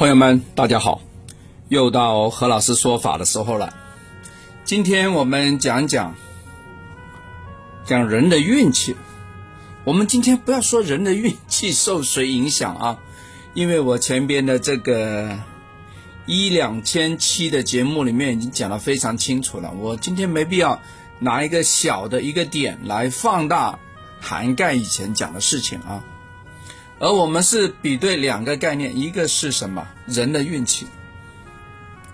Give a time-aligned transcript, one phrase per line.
[0.00, 1.02] 朋友们，大家好，
[1.68, 3.76] 又到何老师说法的时候了。
[4.64, 6.14] 今天我们讲讲
[7.84, 8.96] 讲人的运气。
[9.84, 12.98] 我们今天不要说人的运气受谁影响啊，
[13.52, 15.38] 因为我前边的这个
[16.24, 19.70] 一两千期的节目里面已经讲得非常清楚了。
[19.70, 20.80] 我今天没必要
[21.18, 23.78] 拿一个小的一个点来放大
[24.18, 26.02] 涵盖以前讲的事情啊。
[27.00, 29.88] 而我们是比对两个概念，一个是什么？
[30.06, 30.86] 人的运气，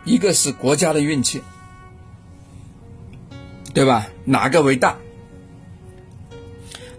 [0.04, 1.42] 一个是国家的运气，
[3.74, 4.06] 对吧？
[4.24, 4.96] 哪个为大？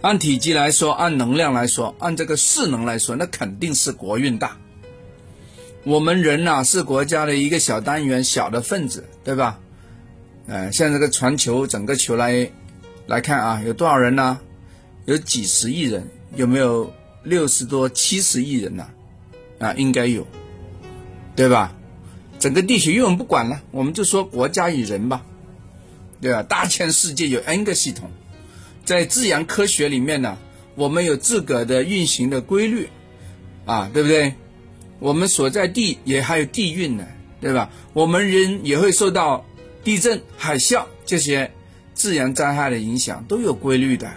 [0.02, 4.58] 按体积来说，按能量来说，按这个势能来说，那肯定是国运大。
[5.84, 9.58] 我们人呐，是国家的一个小单元、小的分子，对吧？
[10.46, 12.50] 呃，像这个全球整个球来
[13.06, 14.38] 来看啊，有多少人呢？
[15.06, 16.92] 有几十亿人，有没有？
[17.28, 18.86] 六十多、七十亿人呐，
[19.58, 20.26] 啊，应该有，
[21.36, 21.74] 对吧？
[22.38, 25.24] 整个地球，因为我们不管了，我们就说国家与人吧，
[26.20, 26.42] 对吧？
[26.42, 28.10] 大千世界有 N 个系统，
[28.84, 30.38] 在自然科学里面呢，
[30.74, 32.88] 我们有自个的运行的规律，
[33.66, 34.34] 啊，对不对？
[35.00, 37.06] 我们所在地也还有地运呢，
[37.40, 37.70] 对吧？
[37.92, 39.44] 我们人也会受到
[39.84, 41.50] 地震、海啸这些
[41.94, 44.08] 自然灾害的影响，都有规律的，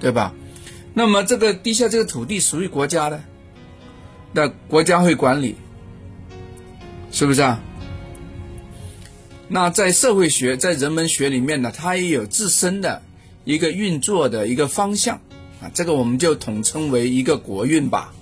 [0.00, 0.34] 对吧？
[0.98, 3.22] 那么这个地下这个土地属于国家的，
[4.32, 5.54] 那国家会管理，
[7.12, 7.60] 是不是啊？
[9.46, 13.02] 那在社会学、在人文学里面呢，它也有自身的
[13.44, 15.20] 一个运作的一个方向
[15.60, 18.14] 啊，这个我们就统称为一个国运吧。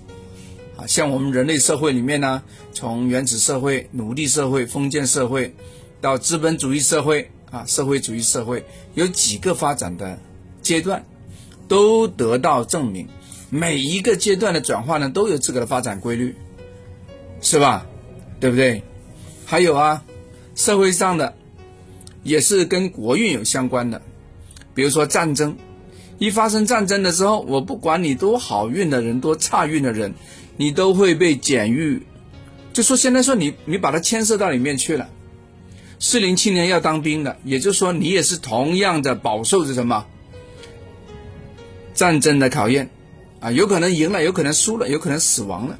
[0.76, 5.54] 啊，像我们人类社会里面呢，从原始社会、奴隶社会、封建社会，
[6.00, 10.18] 到资本主义社会啊，社会主义社会，有几个发展的
[10.60, 11.06] 阶段。
[11.68, 13.08] 都得到证明，
[13.50, 16.34] 每一个阶段的转化呢，都有自个的发展规律，
[17.40, 17.86] 是吧？
[18.40, 18.82] 对不对？
[19.46, 20.02] 还有啊，
[20.54, 21.34] 社会上的
[22.22, 24.02] 也是跟国运有相关的，
[24.74, 25.56] 比如说战争，
[26.18, 30.14] 一发生战争的时候，我不管你多好运的人，多差运的人，
[30.56, 32.00] 你都会被检阅。
[32.72, 35.08] 就说现在说你，你把它牵涉到里面去了，
[36.00, 40.06] 适龄青年要当兵的，也就是说你也是同样的饱受着什么？
[41.94, 42.90] 战争的考验，
[43.40, 45.78] 啊，有可能赢了，有可能输了，有可能死亡了，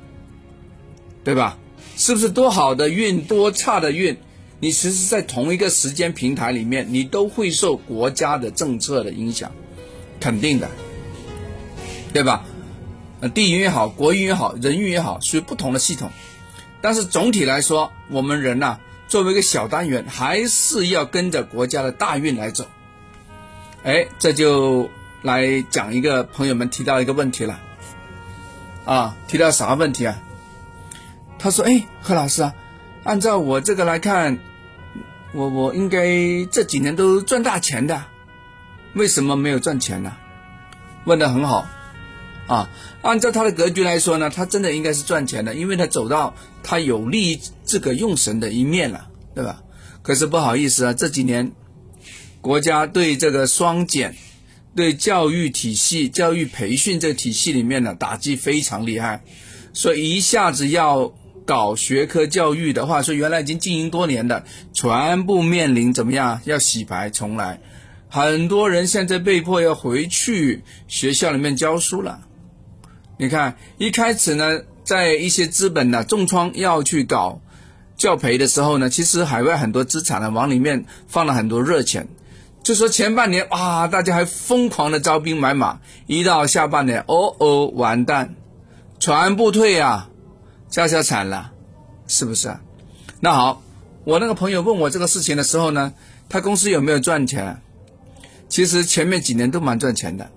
[1.25, 1.59] 对吧？
[1.97, 4.17] 是不是多好的运，多差的运，
[4.61, 9.53] 你其实，在同一个时间平台里面，你都会受国家的政策的影响，
[10.21, 10.69] 肯定的，
[12.13, 12.45] 对吧？
[13.35, 16.11] 地运也好，国运也好，人运也好，属于不同的系统，
[16.81, 22.67] 但是总体来说，我们人呐，作为一个小单元，还是要跟着国家的大运来走。
[23.83, 24.89] 哎，这就。
[25.25, 27.59] 来讲一个朋友们提到一个问题了，
[28.85, 30.21] 啊，提到啥问题啊？
[31.39, 32.55] 他说：“哎，何老师啊，
[33.05, 34.39] 按照我这个来看，
[35.33, 38.05] 我我应该这几年都赚大钱的，
[38.93, 40.13] 为什么没有赚钱呢？”
[41.07, 41.67] 问的很好，
[42.47, 42.69] 啊，
[43.01, 49.63] 按照他的格局来说呢，他真的应该是赚钱的，因为他走到他有利于这个用神的一面了，对吧？
[50.03, 51.51] 可是不好意思啊，这几年
[52.43, 54.15] 国家对这个双减。
[54.77, 59.23] 对教育体系、教育培训这个体系里面呢，打击非常厉害，
[59.73, 61.13] 所以一下子要
[61.47, 66.41] 搞学科教育的话，说原来已经经营多年的，全部面临怎么样？
[66.45, 67.61] 要洗牌重来，
[68.09, 72.21] 很多人现在被迫要回去学校里面教书了。
[73.17, 77.41] 你看，一开始呢，在一些资本呢重创要去搞
[77.97, 82.09] 教培的时候呢，其实海外很多资产呢往里面放了很多热钱。
[82.65, 88.35] 就说前半年哇，大家还疯狂的招兵买马，一到下半年，哦哦，完蛋，
[88.99, 90.09] 全部退啊，
[90.71, 91.53] 家家惨了，
[92.09, 92.57] 是不是？
[93.21, 93.63] 那好，
[94.05, 95.93] 我那个朋友问我这个事情的时候呢，
[96.31, 97.61] 他公司有没有赚钱？
[98.49, 100.31] 其实前面几年都蛮赚钱的。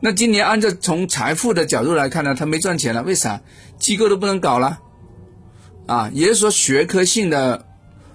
[0.00, 3.42] 那今年按照从财富的角度来看呢，他没赚钱了，为啥？
[3.78, 4.80] 机构都不能搞了，
[5.86, 7.66] 啊，也就是说学科性的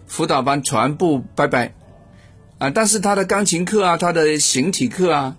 [0.07, 1.75] 辅导班全部拜拜。
[2.59, 5.35] 啊，但是他的钢琴课啊，他的形体课啊，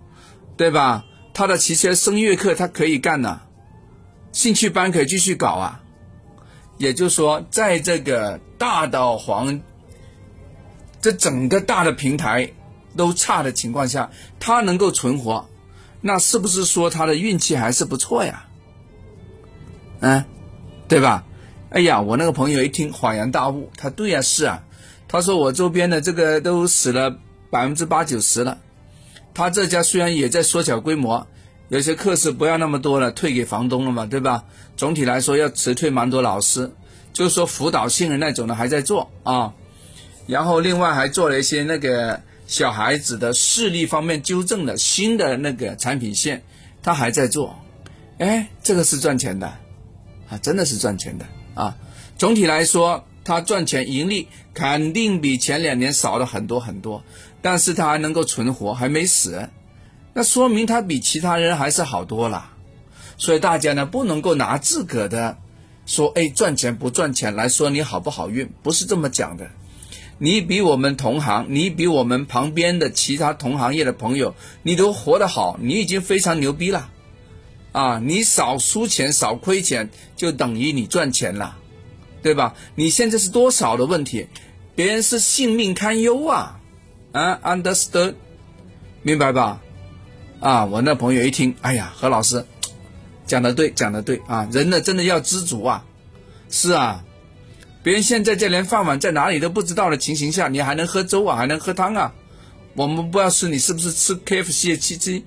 [0.57, 1.05] 对吧？
[1.35, 3.41] 他的其实声乐课他可以干呐，
[4.33, 5.83] 兴趣班可以继续搞啊。
[6.79, 9.61] 也就是说，在这个大的黄，
[11.01, 12.53] 这整个大的平台
[12.97, 15.49] 都差的情况下，他能够存活，
[16.01, 18.47] 那是不是说他的运气还是不错呀？
[20.01, 20.25] 嗯，
[20.87, 21.25] 对吧？
[21.71, 24.63] 哎呀，我那个朋友一听恍然大悟，他对呀，是啊。
[25.09, 27.19] 他说：“我周边的这个都死了
[27.51, 28.59] 百分之八九十了，
[29.33, 31.27] 他这家虽然也在缩小规模，
[31.71, 34.45] 有些课时不要那么多了，退给房东了嘛，对吧？
[34.77, 36.71] 总体来说要辞退蛮多老师，
[37.15, 39.55] 就是说辅导性的那种的还在做啊。
[40.27, 46.43] 然后另外还做了一些那个小孩子的视力方面纠正的新的那个产品线，
[46.83, 47.59] 他还在做。
[48.19, 49.47] 哎，这个是赚钱的
[50.29, 51.25] 啊，真的是赚钱的
[51.55, 51.75] 啊。
[52.19, 57.05] 总体来说，他赚钱盈利肯定比前两年少了很多很多，
[57.43, 59.51] 但是他还能够存活，还没死。
[60.15, 62.53] 那说明他比其他人还是好多了，
[63.19, 65.37] 所以大家呢不能够拿自个的
[65.85, 69.51] 说，哎，赚钱不赚钱来说你好不好运，不是这么讲的。
[70.17, 76.89] 你比我们同行，你比我们旁边的其他同行业的朋友，你都活得好，你已经非常牛逼了，
[77.73, 81.59] 啊，你少输钱少亏钱就等于你赚钱了，
[82.29, 82.55] 对吧？
[82.75, 84.27] 你现在是多少的问题，
[84.75, 86.61] 别人是性命堪忧啊，
[87.13, 88.17] 啊，understood，
[89.01, 89.63] 明白吧？
[90.41, 92.45] 啊，我那朋友一听，哎呀，何老师
[93.25, 95.87] 讲的对，讲的对啊，人呢真的要知足啊，
[96.51, 97.03] 是啊，
[97.83, 102.13] 别人现在在连饭碗在哪里都不知道的情形下，你还能喝粥啊，还能喝汤啊，
[102.75, 105.25] 我们不要说你是不是吃 KFC 的鸡鸡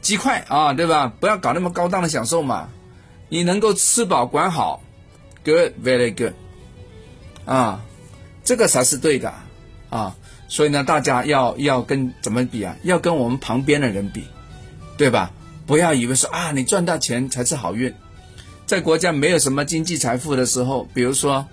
[0.00, 1.12] 鸡块啊，对吧？
[1.18, 2.68] 不要搞那么高档的享受嘛，
[3.28, 4.80] 你能够吃饱管好
[5.46, 6.34] ，good，very good，
[7.46, 7.80] 啊，
[8.44, 9.32] 这个才是对的
[9.88, 10.16] 啊，
[10.48, 12.76] 所以呢，大家要要跟怎么比啊？
[12.82, 14.24] 要跟我们旁边的人比。
[14.98, 15.30] 对吧？
[15.66, 17.94] 不要以为说啊，你赚到钱才是好运。
[18.64, 21.46] 在国家没有什么经济财富的时候，比如说，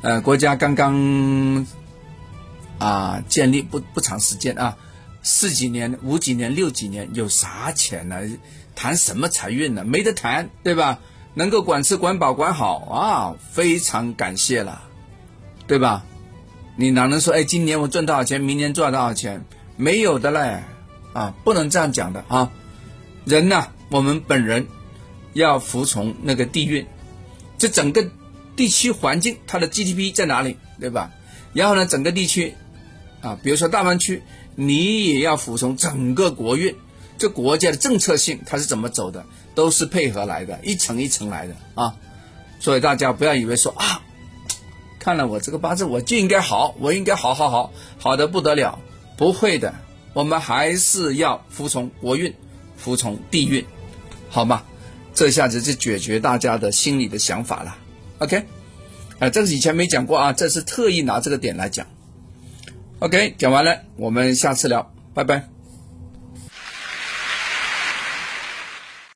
[0.00, 1.66] 呃，国家刚刚
[2.78, 4.78] 啊建立不不长时间啊，
[5.22, 8.18] 四几年、五几年、六几年，有啥钱呢？
[8.74, 9.84] 谈什么财运呢？
[9.84, 10.98] 没得谈，对吧？
[11.34, 14.82] 能够管吃管饱管好啊，非常感谢了，
[15.66, 16.04] 对吧？
[16.76, 19.44] 你哪能说哎，今年我赚多少钱，明年赚多少钱？
[19.76, 20.62] 没有的嘞。
[21.14, 22.50] 啊，不能这样讲的啊！
[23.24, 24.66] 人呢，我们本人
[25.32, 26.84] 要服从那个地运，
[27.56, 28.04] 这整个
[28.56, 31.12] 地区环境，它的 GDP 在哪里，对吧？
[31.52, 32.52] 然后呢，整个地区
[33.20, 34.24] 啊，比如说大湾区，
[34.56, 36.74] 你也要服从整个国运，
[37.16, 41.94] 这国家的政策性它是怎么走的，都是配合来的，一层一层来的啊！
[42.60, 44.02] 所以大家不要以为说啊，
[44.98, 48.78] 看了我这个八字我就应该好，我应该好好好好的不得了，
[49.16, 49.74] 不会的。
[50.12, 52.34] 我们还是要服从国运，
[52.76, 53.64] 服从地运，
[54.30, 54.62] 好吗？
[55.12, 57.76] 这下子就解决大家的心理的想法了。
[58.18, 58.44] OK，
[59.18, 61.86] 啊，这个以前没讲过啊，这是特意拿这个点来讲。
[63.00, 65.53] OK，讲完了，我们下次聊，拜拜。